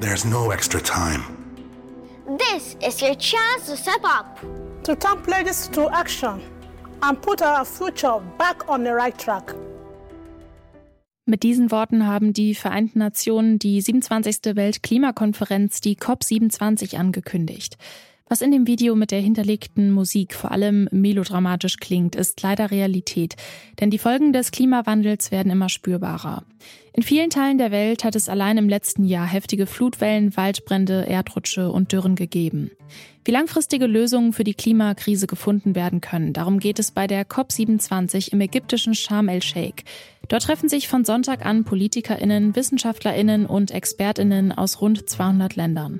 There's 0.00 0.24
no 0.24 0.50
extra 0.50 0.80
time. 0.80 1.24
This 2.38 2.74
is 2.80 3.02
your 3.02 3.14
chance 3.16 3.66
to 3.66 3.76
step 3.76 4.00
up. 4.02 4.40
To 4.84 4.96
turn 4.96 5.20
pledges 5.22 5.68
to 5.72 5.90
action 5.90 6.40
and 7.02 7.20
put 7.20 7.42
our 7.42 7.66
future 7.66 8.18
back 8.38 8.66
on 8.66 8.82
the 8.84 8.94
right 8.94 9.16
track. 9.18 9.54
Mit 11.26 11.42
diesen 11.42 11.70
Worten 11.70 12.06
haben 12.06 12.32
die 12.32 12.54
Vereinten 12.54 13.00
Nationen 13.00 13.58
die 13.58 13.82
27. 13.82 14.56
Weltklimakonferenz, 14.56 15.82
die 15.82 15.96
COP27, 15.96 16.96
angekündigt. 16.96 17.76
Was 18.32 18.42
in 18.42 18.52
dem 18.52 18.68
Video 18.68 18.94
mit 18.94 19.10
der 19.10 19.18
hinterlegten 19.18 19.90
Musik 19.90 20.34
vor 20.34 20.52
allem 20.52 20.88
melodramatisch 20.92 21.78
klingt, 21.78 22.14
ist 22.14 22.40
leider 22.42 22.70
Realität, 22.70 23.34
denn 23.80 23.90
die 23.90 23.98
Folgen 23.98 24.32
des 24.32 24.52
Klimawandels 24.52 25.32
werden 25.32 25.50
immer 25.50 25.68
spürbarer. 25.68 26.44
In 26.92 27.02
vielen 27.02 27.30
Teilen 27.30 27.58
der 27.58 27.72
Welt 27.72 28.04
hat 28.04 28.14
es 28.14 28.28
allein 28.28 28.56
im 28.56 28.68
letzten 28.68 29.04
Jahr 29.04 29.26
heftige 29.26 29.66
Flutwellen, 29.66 30.36
Waldbrände, 30.36 31.06
Erdrutsche 31.08 31.72
und 31.72 31.90
Dürren 31.90 32.14
gegeben. 32.14 32.70
Wie 33.24 33.32
langfristige 33.32 33.86
Lösungen 33.86 34.32
für 34.32 34.44
die 34.44 34.54
Klimakrise 34.54 35.26
gefunden 35.26 35.74
werden 35.74 36.00
können, 36.00 36.32
darum 36.32 36.60
geht 36.60 36.78
es 36.78 36.92
bei 36.92 37.08
der 37.08 37.26
COP27 37.26 38.32
im 38.32 38.40
ägyptischen 38.40 38.94
Sharm 38.94 39.28
el-Sheikh. 39.28 39.82
Dort 40.28 40.44
treffen 40.44 40.68
sich 40.68 40.86
von 40.86 41.04
Sonntag 41.04 41.44
an 41.44 41.64
PolitikerInnen, 41.64 42.54
WissenschaftlerInnen 42.54 43.46
und 43.46 43.72
ExpertInnen 43.72 44.52
aus 44.52 44.80
rund 44.80 45.10
200 45.10 45.56
Ländern. 45.56 45.98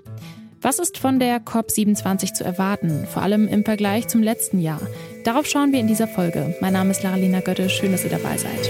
Was 0.62 0.78
ist 0.78 0.98
von 0.98 1.18
der 1.18 1.40
COP27 1.40 2.34
zu 2.34 2.44
erwarten, 2.44 3.06
vor 3.06 3.22
allem 3.22 3.48
im 3.48 3.64
Vergleich 3.64 4.08
zum 4.08 4.22
letzten 4.22 4.58
Jahr? 4.58 4.80
Darauf 5.24 5.46
schauen 5.46 5.72
wir 5.72 5.80
in 5.80 5.86
dieser 5.86 6.06
Folge. 6.06 6.54
Mein 6.60 6.74
Name 6.74 6.90
ist 6.90 7.02
Laralina 7.02 7.40
Götte, 7.40 7.70
schön, 7.70 7.92
dass 7.92 8.04
ihr 8.04 8.10
dabei 8.10 8.36
seid. 8.36 8.68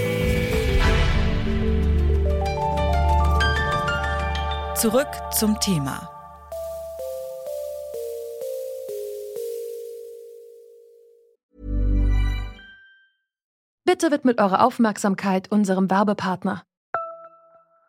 Zurück 4.77 5.09
zum 5.37 5.59
Thema. 5.59 6.09
Bitte 13.83 14.11
widmet 14.11 14.39
eure 14.39 14.63
Aufmerksamkeit 14.63 15.51
unserem 15.51 15.91
Werbepartner. 15.91 16.63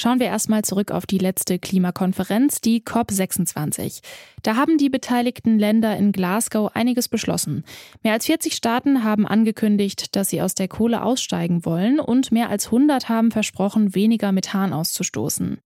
Schauen 0.00 0.20
wir 0.20 0.28
erstmal 0.28 0.62
zurück 0.62 0.92
auf 0.92 1.06
die 1.06 1.18
letzte 1.18 1.58
Klimakonferenz, 1.58 2.60
die 2.60 2.82
COP26. 2.82 4.00
Da 4.44 4.54
haben 4.54 4.78
die 4.78 4.90
beteiligten 4.90 5.58
Länder 5.58 5.96
in 5.96 6.12
Glasgow 6.12 6.70
einiges 6.72 7.08
beschlossen. 7.08 7.64
Mehr 8.04 8.12
als 8.12 8.26
40 8.26 8.54
Staaten 8.54 9.02
haben 9.02 9.26
angekündigt, 9.26 10.14
dass 10.14 10.28
sie 10.28 10.40
aus 10.40 10.54
der 10.54 10.68
Kohle 10.68 11.02
aussteigen 11.02 11.64
wollen 11.64 11.98
und 11.98 12.30
mehr 12.30 12.48
als 12.48 12.66
100 12.66 13.08
haben 13.08 13.32
versprochen, 13.32 13.96
weniger 13.96 14.30
Methan 14.30 14.72
auszustoßen. 14.72 15.58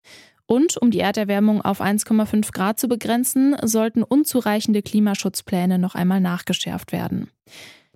Und 0.47 0.79
um 0.79 0.91
die 0.91 1.01
Erderwärmung 1.01 1.61
auf 1.61 1.83
1,5 1.83 2.53
Grad 2.53 2.81
zu 2.81 2.89
begrenzen, 2.89 3.55
sollten 3.63 4.03
unzureichende 4.03 4.81
Klimaschutzpläne 4.81 5.79
noch 5.79 5.95
einmal 5.95 6.23
nachgeschärft 6.23 6.93
werden. 6.93 7.29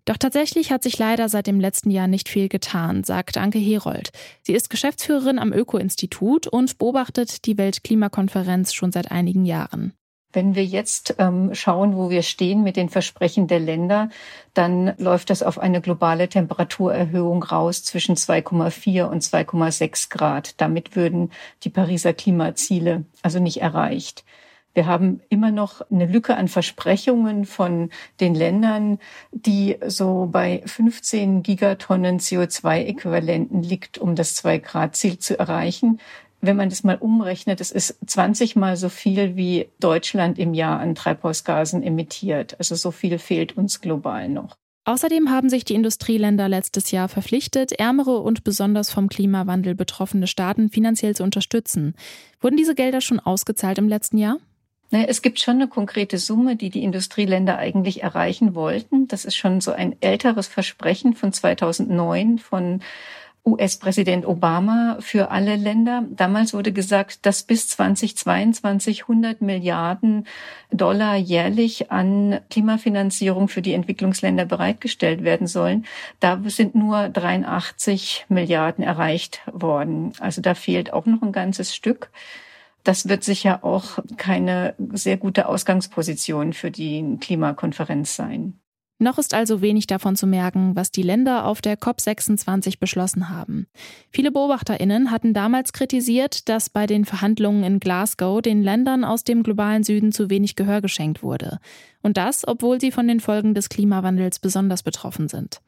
Doch 0.07 0.17
tatsächlich 0.17 0.71
hat 0.71 0.85
sich 0.85 0.99
leider 0.99 1.29
seit 1.29 1.49
dem 1.49 1.59
letzten 1.59 1.91
Jahr 1.91 2.07
nicht 2.07 2.29
viel 2.29 2.49
getan, 2.49 3.03
sagt 3.03 3.37
Anke 3.37 3.59
Herold. 3.59 4.13
Sie 4.43 4.53
ist 4.53 4.71
Geschäftsführerin 4.71 5.41
am 5.41 5.53
Öko-Institut 5.53 6.47
und 6.47 6.79
beobachtet 6.79 7.45
die 7.45 7.59
Weltklimakonferenz 7.59 8.73
schon 8.73 8.93
seit 8.93 9.11
einigen 9.11 9.45
Jahren. 9.45 9.93
Wenn 10.33 10.55
wir 10.55 10.65
jetzt 10.65 11.17
ähm, 11.19 11.55
schauen, 11.55 11.97
wo 11.97 12.09
wir 12.09 12.23
stehen 12.23 12.63
mit 12.63 12.77
den 12.77 12.89
Versprechen 12.89 13.49
der 13.49 13.59
Länder, 13.59 14.11
dann 14.55 14.95
läuft 14.99 15.31
das 15.31 15.43
auf 15.43 15.59
eine 15.59 15.81
globale 15.81 16.29
Temperaturerhöhung 16.29 17.43
raus 17.43 17.83
zwischen 17.83 18.15
2,4 18.15 19.05
und 19.05 19.25
2,6 19.25 20.11
Grad. 20.11 20.61
Damit 20.61 20.95
würden 20.95 21.33
die 21.65 21.71
Pariser 21.71 22.13
Klimaziele 22.13 23.07
also 23.23 23.41
nicht 23.41 23.61
erreicht. 23.61 24.25
Wir 24.77 24.85
haben 24.85 25.23
immer 25.31 25.51
noch 25.51 25.81
eine 25.91 26.05
Lücke 26.05 26.37
an 26.37 26.49
Versprechungen 26.49 27.47
von 27.47 27.89
den 28.21 28.35
Ländern, 28.35 28.99
die 29.33 29.79
so 29.87 30.29
bei 30.31 30.61
15 30.67 31.43
Gigatonnen 31.43 32.19
CO2-Äquivalenten 32.19 33.63
liegt, 33.63 33.97
um 33.97 34.15
das 34.15 34.37
2-Grad-Ziel 34.45 35.19
zu 35.19 35.39
erreichen. 35.39 35.99
Wenn 36.43 36.57
man 36.57 36.69
das 36.69 36.85
mal 36.85 36.97
umrechnet, 36.97 37.63
es 37.63 37.71
ist 37.71 37.97
20 38.07 38.55
mal 38.55 38.77
so 38.77 38.91
viel, 38.91 39.35
wie 39.35 39.71
Deutschland 39.81 40.39
im 40.39 40.53
Jahr 40.53 40.79
an 40.79 40.95
Treibhausgasen 40.95 41.83
emittiert. 41.83 42.57
Also 42.59 42.75
so 42.75 42.91
viel 42.91 43.19
fehlt 43.19 43.57
uns 43.57 43.81
global 43.81 44.29
noch. 44.29 44.59
Außerdem 44.85 45.31
haben 45.31 45.49
sich 45.49 45.65
die 45.65 45.75
Industrieländer 45.75 46.51
letztes 46.51 46.91
Jahr 46.91 47.09
verpflichtet, 47.09 47.73
ärmere 47.73 48.19
und 48.19 48.45
besonders 48.45 48.91
vom 48.91 49.09
Klimawandel 49.09 49.75
betroffene 49.75 50.27
Staaten 50.27 50.69
finanziell 50.69 51.17
zu 51.17 51.23
unterstützen. 51.25 51.95
Wurden 52.43 52.59
diese 52.59 52.75
Gelder 52.75 53.01
schon 53.01 53.21
ausgezahlt 53.21 53.79
im 53.79 53.89
letzten 53.89 54.19
Jahr? 54.19 54.37
Naja, 54.91 55.07
es 55.09 55.23
gibt 55.23 55.41
schon 55.41 55.57
eine 55.57 55.69
konkrete 55.69 56.19
Summe, 56.19 56.57
die 56.57 56.71
die 56.71 56.85
Industrieländer 56.85 57.59
eigentlich 57.59 58.03
erreichen 58.03 58.55
wollten. 58.55 59.09
Das 59.09 59.25
ist 59.25 59.37
schon 59.37 59.61
so 59.61 59.73
ein 59.73 59.97
älteres 60.01 60.47
Versprechen 60.47 61.15
von 61.15 61.33
2009 61.33 62.39
von 62.39 62.81
US-Präsident 63.47 64.27
Obama 64.27 64.99
für 65.01 65.31
alle 65.31 65.55
Länder. 65.55 66.05
Damals 66.11 66.53
wurde 66.53 66.73
gesagt, 66.73 67.25
dass 67.27 67.45
bis 67.45 67.69
2022 67.69 69.03
100 69.03 69.41
Milliarden 69.41 70.27
Dollar 70.73 71.15
jährlich 71.17 71.93
an 71.93 72.41
Klimafinanzierung 72.51 73.49
für 73.49 73.63
die 73.63 73.73
Entwicklungsländer 73.73 74.45
bereitgestellt 74.45 75.23
werden 75.23 75.47
sollen. 75.47 75.87
Da 76.19 76.41
sind 76.47 76.75
nur 76.75 77.09
83 77.09 78.27
Milliarden 78.29 78.85
erreicht 78.85 79.41
worden. 79.53 80.13
Also 80.19 80.43
da 80.43 80.55
fehlt 80.55 80.93
auch 80.93 81.07
noch 81.07 81.23
ein 81.23 81.33
ganzes 81.33 81.75
Stück. 81.75 82.11
Das 82.87 83.09
wird 83.09 83.25
sicher 83.25 83.65
auch 83.65 83.99
keine 84.17 84.77
sehr 84.93 85.17
gute 85.17 85.49
Ausgangsposition 85.49 86.53
für 86.53 86.71
die 86.71 87.17
Klimakonferenz 87.21 88.15
sein. 88.15 88.61
Noch 89.01 89.19
ist 89.19 89.35
also 89.35 89.61
wenig 89.61 89.89
davon 89.89 90.15
zu 90.15 90.29
merken, 90.29 90.77
was 90.77 90.93
die 90.93 91.03
Länder 91.03 91.47
auf 91.47 91.61
der 91.61 91.81
COP26 91.81 92.79
beschlossen 92.79 93.29
haben. 93.29 93.67
Viele 94.11 94.31
Beobachterinnen 94.31 95.11
hatten 95.11 95.35
damals 95.35 95.73
kritisiert, 95.73 96.49
dass 96.49 96.71
bei 96.71 96.87
den 96.87 97.05
Verhandlungen 97.05 97.65
in 97.65 97.81
Glasgow 97.81 98.41
den 98.41 98.63
Ländern 98.63 99.05
aus 99.05 99.25
dem 99.25 99.43
globalen 99.43 99.83
Süden 99.83 100.13
zu 100.13 100.31
wenig 100.31 100.55
Gehör 100.55 100.81
geschenkt 100.81 101.25
wurde. 101.25 101.59
Und 102.03 102.17
das, 102.17 102.47
obwohl 102.47 102.81
sie 102.81 102.93
von 102.93 103.09
den 103.09 103.19
Folgen 103.19 103.53
des 103.53 103.69
Klimawandels 103.69 104.39
besonders 104.39 104.85
betroffen 104.85 105.27
sind. 105.27 105.61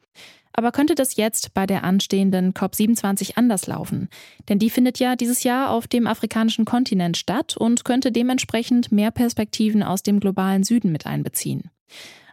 Aber 0.53 0.71
könnte 0.71 0.95
das 0.95 1.15
jetzt 1.15 1.53
bei 1.53 1.65
der 1.65 1.83
anstehenden 1.83 2.53
COP27 2.53 3.37
anders 3.37 3.67
laufen? 3.67 4.09
Denn 4.49 4.59
die 4.59 4.69
findet 4.69 4.99
ja 4.99 5.15
dieses 5.15 5.43
Jahr 5.43 5.69
auf 5.71 5.87
dem 5.87 6.07
afrikanischen 6.07 6.65
Kontinent 6.65 7.17
statt 7.17 7.55
und 7.57 7.85
könnte 7.85 8.11
dementsprechend 8.11 8.91
mehr 8.91 9.11
Perspektiven 9.11 9.83
aus 9.83 10.03
dem 10.03 10.19
globalen 10.19 10.63
Süden 10.63 10.91
mit 10.91 11.05
einbeziehen. 11.05 11.69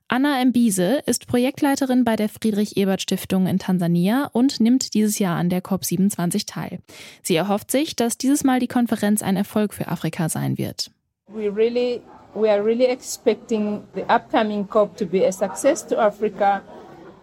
Anna 0.08 0.44
Mbise 0.44 1.02
ist 1.06 1.26
Projektleiterin 1.26 2.04
bei 2.04 2.14
der 2.14 2.28
Friedrich-Ebert-Stiftung 2.28 3.48
in 3.48 3.58
Tansania 3.58 4.30
und 4.32 4.60
nimmt 4.60 4.94
dieses 4.94 5.18
Jahr 5.18 5.36
an 5.36 5.48
der 5.48 5.64
COP27 5.64 6.46
teil. 6.46 6.78
Sie 7.22 7.34
erhofft 7.34 7.72
sich, 7.72 7.96
dass 7.96 8.16
dieses 8.16 8.44
Mal 8.44 8.60
die 8.60 8.68
Konferenz 8.68 9.20
ein 9.20 9.36
Erfolg 9.36 9.74
für 9.74 9.88
Afrika 9.88 10.28
sein 10.28 10.58
wird. 10.58 10.92
We 11.26 11.52
really, 11.52 12.00
we 12.34 12.48
are 12.48 12.64
really 12.64 12.84
expecting 12.84 13.82
the 13.96 14.02
upcoming 14.02 14.68
COP 14.68 14.96
to 14.96 15.06
be 15.06 15.26
a 15.26 15.32
success 15.32 15.84
to 15.88 15.98
Africa. 15.98 16.62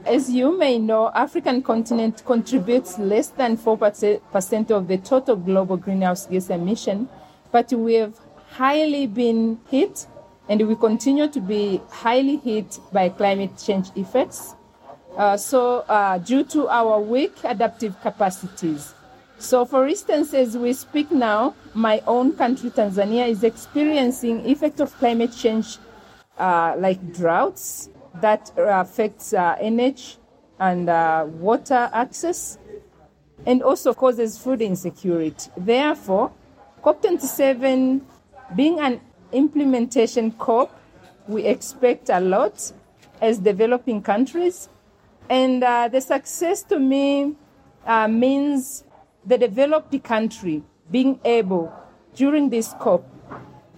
As 0.06 0.30
you 0.30 0.58
may 0.58 0.80
know, 0.80 1.12
African 1.16 1.64
continent 1.64 2.24
contributes 2.26 3.00
less 3.00 3.30
than 3.30 3.56
4% 3.56 4.72
of 4.72 4.88
the 4.90 4.98
total 4.98 5.38
global 5.38 5.78
greenhouse 5.78 6.26
gas 6.26 6.50
emission, 6.50 7.08
but 7.54 7.72
we 7.72 7.94
have 7.94 8.20
highly 8.50 9.08
been 9.08 9.60
hit 9.70 10.06
and 10.50 10.68
we 10.68 10.76
continue 10.76 11.30
to 11.30 11.40
be 11.40 11.80
highly 11.90 12.36
hit 12.36 12.80
by 12.92 13.08
climate 13.08 13.58
change 13.58 13.92
effects. 13.96 14.56
Uh, 15.16 15.38
so 15.38 15.80
uh, 15.88 16.18
due 16.18 16.44
to 16.44 16.68
our 16.68 17.00
weak 17.00 17.34
adaptive 17.46 18.00
capacities. 18.02 18.94
So 19.38 19.64
for 19.64 19.88
instance, 19.88 20.34
as 20.34 20.58
we 20.58 20.74
speak 20.74 21.12
now, 21.12 21.56
my 21.74 22.02
own 22.08 22.34
country, 22.34 22.72
Tanzania, 22.72 23.30
is 23.30 23.44
experiencing 23.44 24.46
effect 24.50 24.82
of 24.82 24.94
climate 24.98 25.34
change 25.34 25.78
uh, 26.38 26.76
like 26.78 27.14
droughts, 27.14 27.90
that 28.24 28.52
affects 28.58 29.34
uh, 29.34 29.58
energy 29.60 30.16
and 30.58 30.90
uh, 30.90 31.26
water 31.28 31.90
access 31.92 32.58
and 33.46 33.62
also 33.62 33.94
causes 33.94 34.38
food 34.38 34.62
insecurity. 34.62 35.52
Therefore, 35.58 36.32
COP27 36.82 38.00
being 38.56 38.80
an 38.80 39.02
implementation 39.34 40.32
COP, 40.32 40.72
we 41.28 41.44
expect 41.44 42.10
a 42.10 42.22
lot 42.22 42.72
as 43.22 43.40
developing 43.40 44.02
countries. 44.02 44.70
And 45.30 45.62
uh, 45.62 45.90
the 45.90 46.00
success 46.00 46.64
to 46.64 46.80
me 46.80 47.36
uh, 47.86 48.08
means 48.08 48.86
the 49.26 49.38
developed 49.38 50.02
country 50.02 50.64
being 50.90 51.20
able 51.26 51.74
during 52.16 52.50
this 52.50 52.74
COP 52.80 53.04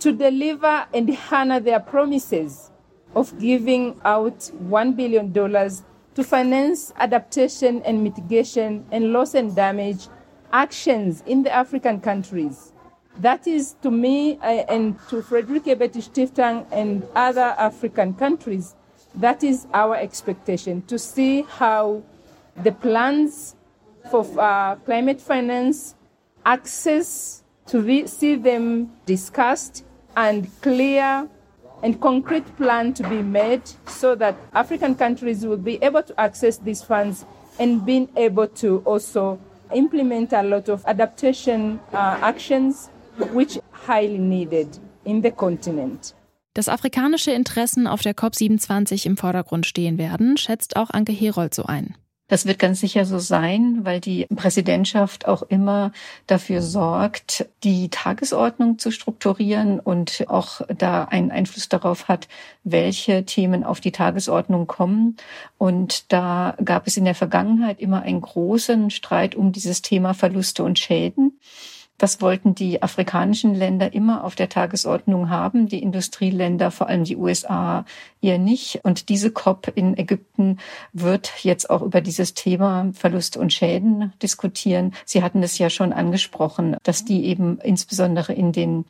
to 0.02 0.12
deliver 0.12 0.86
and 0.94 1.18
honor 1.32 1.60
their 1.60 1.80
promises 1.80 2.70
of 3.16 3.38
giving 3.40 4.00
out 4.04 4.40
$1 4.40 4.96
billion 4.96 5.34
to 5.34 6.24
finance 6.24 6.94
adaptation 6.98 7.82
and 7.84 8.04
mitigation 8.04 8.86
and 8.92 9.12
loss 9.14 9.34
and 9.34 9.56
damage 9.56 10.08
actions 10.52 11.24
in 11.26 11.44
the 11.44 11.52
African 11.54 12.00
countries. 12.00 12.72
That 13.20 13.48
is 13.48 13.76
to 13.82 13.92
me 13.92 14.38
uh, 14.40 14.66
and 14.68 14.98
to 15.10 15.22
Frederick 15.22 15.68
Ebert 15.68 15.94
Stiftung 15.94 16.66
and 16.72 17.08
other 17.16 17.56
African 17.58 18.14
countries, 18.14 18.76
that 19.16 19.44
is 19.44 19.68
our 19.74 19.96
expectation 19.96 20.82
to 20.84 21.00
see 21.00 21.44
how 21.44 22.04
the 22.64 22.72
plans 22.72 23.56
for 24.12 24.26
uh, 24.40 24.76
climate 24.78 25.22
finance 25.22 25.96
access 26.46 27.44
to 27.68 27.82
re- 27.82 28.08
see 28.08 28.36
them 28.36 28.92
discussed 29.06 29.84
and 30.16 30.50
clear 30.62 31.30
and 31.84 32.00
concrete 32.02 32.46
plan 32.58 32.94
to 32.94 33.04
be 33.04 33.22
made 33.22 33.62
so 33.88 34.16
that 34.16 34.36
African 34.54 34.96
countries 34.96 35.46
will 35.46 35.58
be 35.58 35.78
able 35.82 36.04
to 36.04 36.20
access 36.20 36.58
these 36.58 36.84
funds 36.84 37.26
and 37.60 37.86
being 37.86 38.10
able 38.16 38.48
to 38.48 38.82
also 38.86 39.40
implement 39.74 40.34
a 40.34 40.42
lot 40.42 40.70
of 40.70 40.84
adaptation 40.86 41.80
uh, 41.94 42.18
actions 42.22 42.90
which 43.34 43.60
highly 43.72 44.18
needed 44.18 44.68
in 45.06 45.22
the 45.22 45.32
continent. 45.32 46.14
Dass 46.54 46.70
afrikanische 46.70 47.32
Interessen 47.32 47.86
auf 47.86 48.02
der 48.02 48.14
COP27 48.14 49.06
im 49.06 49.18
Vordergrund 49.18 49.66
stehen 49.66 49.98
werden, 49.98 50.38
schätzt 50.38 50.78
auch 50.78 50.90
Anke 50.90 51.12
Herold 51.12 51.54
so 51.54 51.64
ein. 51.64 51.96
Das 52.28 52.48
wird 52.48 52.58
ganz 52.58 52.80
sicher 52.80 53.06
so 53.06 53.20
sein, 53.20 53.82
weil 53.84 54.00
die 54.00 54.26
Präsidentschaft 54.36 55.28
auch 55.28 55.44
immer 55.44 55.92
dafür 56.26 56.64
sorgt, 56.64 57.48
die 57.64 57.90
Tagesordnung 57.90 58.80
zu 58.80 58.90
strukturieren 58.90 59.80
und 59.80 60.26
auch 60.28 60.62
da 60.76 61.04
einen 61.04 61.30
Einfluss 61.30 61.70
darauf 61.70 62.08
hat, 62.08 62.28
welche 62.64 63.26
Themen 63.26 63.64
auf 63.64 63.80
die 63.80 63.92
Tagesordnung 63.92 64.66
kommen. 64.66 65.18
Und 65.60 66.12
da 66.12 66.58
gab 66.66 66.88
es 66.88 66.98
in 66.98 67.06
der 67.06 67.14
Vergangenheit 67.14 67.80
immer 67.80 68.02
einen 68.02 68.22
großen 68.22 68.90
Streit 68.90 69.36
um 69.36 69.52
dieses 69.52 69.84
Thema 69.84 70.16
Verluste 70.16 70.64
und 70.64 70.80
Schäden. 70.80 71.40
Das 71.98 72.20
wollten 72.22 72.56
die 72.56 72.84
afrikanischen 72.84 73.56
Länder 73.56 73.94
immer 73.94 74.26
auf 74.26 74.36
der 74.36 74.50
Tagesordnung 74.50 75.30
haben, 75.30 75.68
die 75.68 75.82
Industrieländer, 75.82 76.70
vor 76.72 76.88
allem 76.88 77.06
die 77.06 77.16
USA, 77.16 77.86
eher 78.22 78.38
nicht. 78.38 78.82
Und 78.84 79.08
diese 79.08 79.32
COP 79.32 79.72
in 79.76 79.98
Ägypten 79.98 80.60
wird 80.92 81.32
jetzt 81.44 81.70
auch 81.70 81.82
über 81.82 82.02
dieses 82.02 82.34
Thema 82.34 82.92
Verluste 82.94 83.40
und 83.40 83.54
Schäden 83.54 84.12
diskutieren. 84.22 84.94
Sie 85.06 85.24
hatten 85.24 85.42
es 85.42 85.58
ja 85.58 85.70
schon 85.70 85.94
angesprochen, 85.94 86.76
dass 86.84 87.06
die 87.06 87.26
eben 87.26 87.60
insbesondere 87.60 88.34
in 88.34 88.52
den 88.52 88.86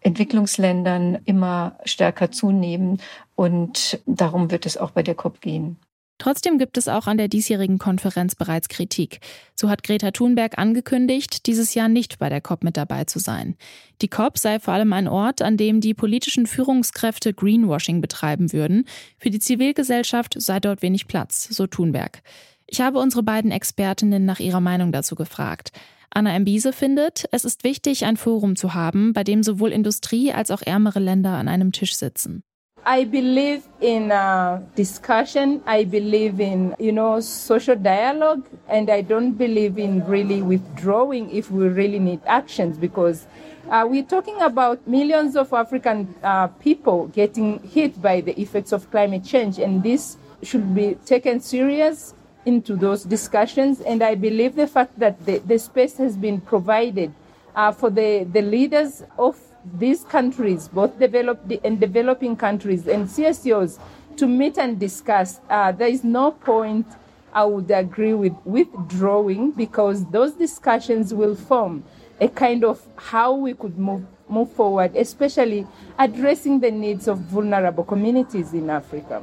Entwicklungsländern 0.00 1.20
immer 1.24 1.78
stärker 1.84 2.30
zunehmen. 2.30 3.00
Und 3.34 4.02
darum 4.04 4.50
wird 4.50 4.66
es 4.66 4.76
auch 4.76 4.90
bei 4.90 5.02
der 5.02 5.14
COP 5.14 5.40
gehen. 5.40 5.78
Trotzdem 6.22 6.56
gibt 6.56 6.78
es 6.78 6.86
auch 6.86 7.08
an 7.08 7.16
der 7.16 7.26
diesjährigen 7.26 7.78
Konferenz 7.78 8.36
bereits 8.36 8.68
Kritik. 8.68 9.18
So 9.56 9.68
hat 9.68 9.82
Greta 9.82 10.12
Thunberg 10.12 10.56
angekündigt, 10.56 11.48
dieses 11.48 11.74
Jahr 11.74 11.88
nicht 11.88 12.20
bei 12.20 12.28
der 12.28 12.40
COP 12.40 12.62
mit 12.62 12.76
dabei 12.76 13.02
zu 13.02 13.18
sein. 13.18 13.56
Die 14.02 14.06
COP 14.06 14.38
sei 14.38 14.60
vor 14.60 14.72
allem 14.72 14.92
ein 14.92 15.08
Ort, 15.08 15.42
an 15.42 15.56
dem 15.56 15.80
die 15.80 15.94
politischen 15.94 16.46
Führungskräfte 16.46 17.34
Greenwashing 17.34 18.00
betreiben 18.00 18.52
würden. 18.52 18.84
Für 19.18 19.30
die 19.30 19.40
Zivilgesellschaft 19.40 20.40
sei 20.40 20.60
dort 20.60 20.80
wenig 20.80 21.08
Platz, 21.08 21.48
so 21.50 21.66
Thunberg. 21.66 22.22
Ich 22.68 22.80
habe 22.80 23.00
unsere 23.00 23.24
beiden 23.24 23.50
Expertinnen 23.50 24.24
nach 24.24 24.38
ihrer 24.38 24.60
Meinung 24.60 24.92
dazu 24.92 25.16
gefragt. 25.16 25.72
Anna 26.08 26.38
Mbise 26.38 26.72
findet, 26.72 27.24
es 27.32 27.44
ist 27.44 27.64
wichtig, 27.64 28.04
ein 28.04 28.16
Forum 28.16 28.54
zu 28.54 28.74
haben, 28.74 29.12
bei 29.12 29.24
dem 29.24 29.42
sowohl 29.42 29.72
Industrie 29.72 30.32
als 30.32 30.52
auch 30.52 30.62
ärmere 30.62 31.00
Länder 31.00 31.32
an 31.32 31.48
einem 31.48 31.72
Tisch 31.72 31.96
sitzen. 31.96 32.44
I 32.84 33.04
believe 33.04 33.68
in 33.80 34.10
uh, 34.10 34.60
discussion. 34.74 35.62
I 35.66 35.84
believe 35.84 36.40
in, 36.40 36.74
you 36.80 36.90
know, 36.90 37.20
social 37.20 37.76
dialogue. 37.76 38.44
And 38.68 38.90
I 38.90 39.02
don't 39.02 39.32
believe 39.32 39.78
in 39.78 40.04
really 40.06 40.42
withdrawing 40.42 41.30
if 41.30 41.50
we 41.50 41.68
really 41.68 42.00
need 42.00 42.20
actions 42.26 42.76
because 42.76 43.26
uh, 43.70 43.86
we're 43.88 44.02
talking 44.02 44.40
about 44.40 44.86
millions 44.88 45.36
of 45.36 45.52
African 45.52 46.12
uh, 46.24 46.48
people 46.48 47.06
getting 47.08 47.60
hit 47.60 48.02
by 48.02 48.20
the 48.20 48.38
effects 48.40 48.72
of 48.72 48.90
climate 48.90 49.24
change. 49.24 49.60
And 49.60 49.82
this 49.82 50.16
should 50.42 50.74
be 50.74 50.96
taken 51.06 51.40
serious 51.40 52.14
into 52.44 52.74
those 52.74 53.04
discussions. 53.04 53.80
And 53.80 54.02
I 54.02 54.16
believe 54.16 54.56
the 54.56 54.66
fact 54.66 54.98
that 54.98 55.24
the, 55.24 55.38
the 55.38 55.60
space 55.60 55.96
has 55.98 56.16
been 56.16 56.40
provided 56.40 57.14
uh, 57.54 57.70
for 57.70 57.90
the, 57.90 58.24
the 58.24 58.42
leaders 58.42 59.04
of 59.16 59.38
these 59.78 60.04
countries, 60.04 60.68
both 60.68 60.98
developed 60.98 61.52
and 61.64 61.80
developing 61.80 62.36
countries 62.36 62.86
and 62.86 63.08
CSOs, 63.08 63.78
to 64.16 64.26
meet 64.26 64.58
and 64.58 64.78
discuss. 64.78 65.40
Uh, 65.48 65.72
there 65.72 65.88
is 65.88 66.04
no 66.04 66.32
point 66.32 66.86
I 67.32 67.44
would 67.44 67.70
agree 67.70 68.12
with 68.14 68.34
withdrawing 68.44 69.52
because 69.52 70.04
those 70.10 70.32
discussions 70.34 71.14
will 71.14 71.34
form 71.34 71.84
a 72.20 72.28
kind 72.28 72.64
of 72.64 72.80
how 72.96 73.32
we 73.32 73.54
could 73.54 73.78
move 73.78 74.04
move 74.28 74.50
forward, 74.52 74.96
especially 74.96 75.66
addressing 75.98 76.60
the 76.60 76.70
needs 76.70 77.06
of 77.06 77.18
vulnerable 77.18 77.84
communities 77.84 78.52
in 78.54 78.70
Africa. 78.70 79.22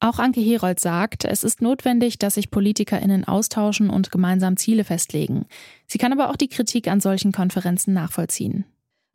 Auch 0.00 0.20
Anke 0.20 0.40
Herold 0.40 0.78
sagt, 0.78 1.24
es 1.24 1.42
ist 1.42 1.60
notwendig, 1.60 2.18
dass 2.18 2.34
sich 2.34 2.50
PolitikerInnen 2.50 3.26
austauschen 3.26 3.90
und 3.90 4.12
gemeinsam 4.12 4.56
Ziele 4.56 4.84
festlegen. 4.84 5.46
Sie 5.86 5.98
kann 5.98 6.12
aber 6.12 6.30
auch 6.30 6.36
die 6.36 6.48
Kritik 6.48 6.86
an 6.86 7.00
solchen 7.00 7.32
Konferenzen 7.32 7.94
nachvollziehen. 7.94 8.64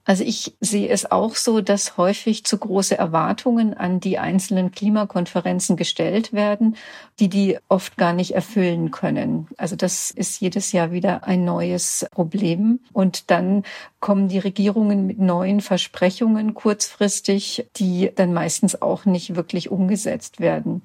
Also 0.06 0.26
ich 0.26 0.56
sehe 0.60 0.90
es 0.90 1.10
auch 1.10 1.36
so, 1.36 1.62
dass 1.62 1.96
häufig 1.96 2.44
zu 2.44 2.58
große 2.58 2.98
Erwartungen 2.98 3.74
an 3.74 4.02
die 4.02 4.20
einzelnen 4.20 4.72
Klimakonferenzen 4.72 5.78
gestellt 5.78 6.34
werden, 6.34 6.76
die 7.20 7.30
die 7.30 7.58
oft 7.70 7.96
gar 7.96 8.12
nicht 8.12 8.36
erfüllen 8.36 8.92
können. 8.92 9.48
Also 9.58 9.78
das 9.78 10.12
ist 10.12 10.42
jedes 10.42 10.74
Jahr 10.74 10.92
wieder 10.92 11.24
ein 11.24 11.46
neues 11.46 12.06
Problem. 12.12 12.82
Und 12.92 13.32
dann 13.32 13.64
kommen 14.02 14.28
die 14.28 14.40
Regierungen 14.40 15.06
mit 15.08 15.20
neuen 15.20 15.62
Versprechungen 15.62 16.54
kurzfristig, 16.54 17.68
die 17.78 18.12
dann 18.14 18.34
meistens 18.34 18.82
auch 18.82 19.06
nicht 19.06 19.38
wirklich 19.38 19.72
umgesetzt 19.72 20.42
werden. 20.42 20.82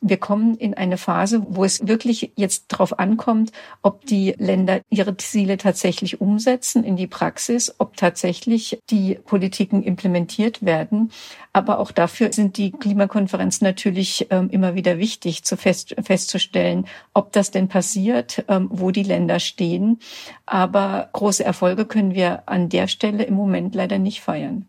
Wir 0.00 0.16
kommen 0.16 0.56
in 0.56 0.74
eine 0.74 0.96
Phase, 0.96 1.44
wo 1.48 1.64
es 1.64 1.86
wirklich 1.88 2.32
jetzt 2.36 2.66
darauf 2.68 2.98
ankommt, 2.98 3.50
ob 3.82 4.06
die 4.06 4.34
Länder 4.38 4.80
ihre 4.90 5.16
Ziele 5.16 5.56
tatsächlich 5.56 6.20
umsetzen 6.20 6.84
in 6.84 6.96
die 6.96 7.08
Praxis, 7.08 7.74
ob 7.78 7.96
tatsächlich 7.96 8.78
die 8.90 9.16
Politiken 9.16 9.82
implementiert 9.82 10.64
werden. 10.64 11.10
Aber 11.52 11.80
auch 11.80 11.90
dafür 11.90 12.32
sind 12.32 12.58
die 12.58 12.70
Klimakonferenzen 12.70 13.64
natürlich 13.64 14.28
ähm, 14.30 14.50
immer 14.50 14.76
wieder 14.76 14.98
wichtig, 14.98 15.42
zu 15.42 15.56
fest, 15.56 15.96
festzustellen, 16.00 16.86
ob 17.12 17.32
das 17.32 17.50
denn 17.50 17.68
passiert, 17.68 18.44
ähm, 18.48 18.68
wo 18.70 18.92
die 18.92 19.02
Länder 19.02 19.40
stehen. 19.40 19.98
Aber 20.46 21.08
große 21.12 21.44
Erfolge 21.44 21.86
können 21.86 22.14
wir 22.14 22.44
an 22.46 22.68
der 22.68 22.86
Stelle 22.86 23.24
im 23.24 23.34
Moment 23.34 23.74
leider 23.74 23.98
nicht 23.98 24.20
feiern. 24.20 24.66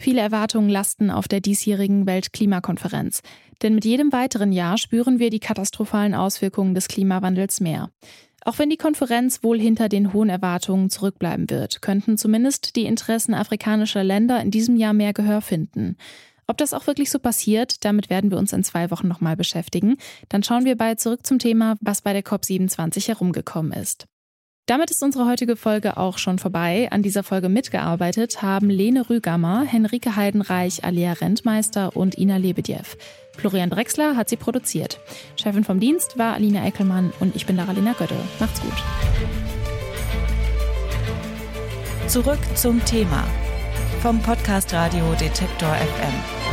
Viele 0.00 0.22
Erwartungen 0.22 0.70
lasten 0.70 1.10
auf 1.10 1.28
der 1.28 1.42
diesjährigen 1.42 2.06
Weltklimakonferenz. 2.06 3.20
Denn 3.60 3.74
mit 3.74 3.84
jedem 3.84 4.12
weiteren 4.12 4.50
Jahr 4.50 4.78
spüren 4.78 5.18
wir 5.18 5.28
die 5.28 5.40
katastrophalen 5.40 6.14
Auswirkungen 6.14 6.74
des 6.74 6.88
Klimawandels 6.88 7.60
mehr. 7.60 7.90
Auch 8.46 8.58
wenn 8.58 8.70
die 8.70 8.78
Konferenz 8.78 9.42
wohl 9.42 9.60
hinter 9.60 9.90
den 9.90 10.14
hohen 10.14 10.30
Erwartungen 10.30 10.88
zurückbleiben 10.88 11.50
wird, 11.50 11.82
könnten 11.82 12.16
zumindest 12.16 12.76
die 12.76 12.86
Interessen 12.86 13.34
afrikanischer 13.34 14.02
Länder 14.02 14.40
in 14.40 14.50
diesem 14.50 14.76
Jahr 14.76 14.94
mehr 14.94 15.12
Gehör 15.12 15.42
finden. 15.42 15.98
Ob 16.46 16.56
das 16.56 16.72
auch 16.72 16.86
wirklich 16.86 17.10
so 17.10 17.18
passiert, 17.18 17.84
damit 17.84 18.08
werden 18.08 18.30
wir 18.30 18.38
uns 18.38 18.54
in 18.54 18.64
zwei 18.64 18.90
Wochen 18.90 19.06
nochmal 19.06 19.36
beschäftigen. 19.36 19.98
Dann 20.30 20.42
schauen 20.42 20.64
wir 20.64 20.78
bald 20.78 20.98
zurück 20.98 21.26
zum 21.26 21.38
Thema, 21.38 21.76
was 21.82 22.00
bei 22.00 22.14
der 22.14 22.24
COP27 22.24 23.06
herumgekommen 23.06 23.72
ist. 23.72 24.06
Damit 24.70 24.92
ist 24.92 25.02
unsere 25.02 25.26
heutige 25.26 25.56
Folge 25.56 25.96
auch 25.96 26.16
schon 26.16 26.38
vorbei. 26.38 26.86
An 26.92 27.02
dieser 27.02 27.24
Folge 27.24 27.48
mitgearbeitet 27.48 28.40
haben 28.40 28.70
Lene 28.70 29.10
Rügammer, 29.10 29.64
Henrike 29.64 30.14
Heidenreich, 30.14 30.84
Alia 30.84 31.14
Rentmeister 31.14 31.96
und 31.96 32.16
Ina 32.16 32.36
Lebedjew. 32.36 32.84
Florian 33.36 33.70
Drexler 33.70 34.14
hat 34.14 34.28
sie 34.28 34.36
produziert. 34.36 35.00
Chefin 35.34 35.64
vom 35.64 35.80
Dienst 35.80 36.18
war 36.18 36.34
Alina 36.34 36.64
Eckelmann 36.64 37.12
und 37.18 37.34
ich 37.34 37.46
bin 37.46 37.56
Daralina 37.56 37.94
Götte. 37.94 38.14
Macht's 38.38 38.60
gut. 38.60 38.76
Zurück 42.06 42.38
zum 42.54 42.84
Thema 42.84 43.26
vom 44.00 44.22
Podcast 44.22 44.72
Radio 44.72 45.04
Detektor 45.14 45.74
FM. 45.74 46.49